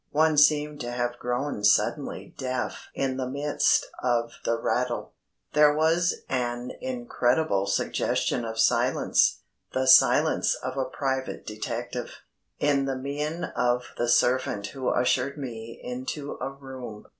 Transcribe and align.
One 0.09 0.35
seemed 0.35 0.81
to 0.81 0.89
have 0.91 1.19
grown 1.19 1.63
suddenly 1.63 2.33
deaf 2.35 2.87
in 2.95 3.17
the 3.17 3.29
midst 3.29 3.85
of 4.01 4.31
the 4.45 4.59
rattle. 4.59 5.13
There 5.53 5.75
was 5.75 6.23
an 6.27 6.71
incredible 6.81 7.67
suggestion 7.67 8.43
of 8.43 8.57
silence 8.59 9.41
the 9.73 9.85
silence 9.85 10.55
of 10.55 10.75
a 10.75 10.85
private 10.85 11.45
detective 11.45 12.21
in 12.57 12.85
the 12.85 12.95
mien 12.97 13.43
of 13.55 13.93
the 13.95 14.09
servant 14.09 14.65
who 14.69 14.87
ushered 14.89 15.37
me 15.37 15.79
into 15.83 16.35
a 16.41 16.49
room. 16.49 17.05